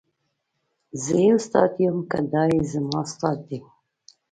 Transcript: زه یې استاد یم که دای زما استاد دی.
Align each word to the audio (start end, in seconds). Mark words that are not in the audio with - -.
زه 1.03 1.13
یې 1.23 1.29
استاد 1.37 1.71
یم 1.83 1.97
که 2.11 2.19
دای 2.31 2.53
زما 2.71 2.99
استاد 3.05 3.37
دی. 3.47 3.59